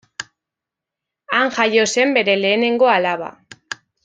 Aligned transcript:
Han 1.41 1.53
jaio 1.59 1.85
zen 1.97 2.17
bere 2.19 2.39
lehenengo 2.43 2.93
alaba. 2.99 3.31